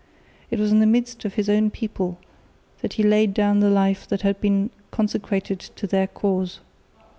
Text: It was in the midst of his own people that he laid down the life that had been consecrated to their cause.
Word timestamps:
It 0.49 0.57
was 0.57 0.71
in 0.71 0.79
the 0.79 0.87
midst 0.87 1.25
of 1.25 1.35
his 1.35 1.47
own 1.47 1.69
people 1.69 2.17
that 2.81 2.93
he 2.93 3.03
laid 3.03 3.35
down 3.35 3.59
the 3.59 3.69
life 3.69 4.07
that 4.07 4.23
had 4.23 4.41
been 4.41 4.71
consecrated 4.89 5.59
to 5.59 5.85
their 5.85 6.07
cause. 6.07 6.59